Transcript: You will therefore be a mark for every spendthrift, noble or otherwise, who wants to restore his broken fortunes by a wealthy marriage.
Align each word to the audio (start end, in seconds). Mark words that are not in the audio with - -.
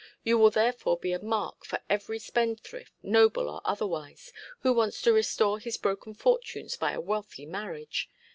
You 0.23 0.39
will 0.39 0.49
therefore 0.49 0.97
be 0.97 1.11
a 1.11 1.19
mark 1.21 1.63
for 1.63 1.79
every 1.87 2.17
spendthrift, 2.17 2.91
noble 3.03 3.47
or 3.47 3.61
otherwise, 3.63 4.33
who 4.61 4.73
wants 4.73 4.99
to 5.03 5.13
restore 5.13 5.59
his 5.59 5.77
broken 5.77 6.15
fortunes 6.15 6.75
by 6.75 6.93
a 6.93 6.99
wealthy 6.99 7.45
marriage. 7.45 8.09